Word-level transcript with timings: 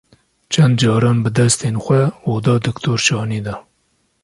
Çend 0.53 0.75
caran 0.81 1.17
bi 1.23 1.29
destên 1.37 1.75
xwe 1.85 2.01
oda 2.31 2.55
diktor 2.65 2.99
şanî 3.07 3.39
da. 3.45 3.55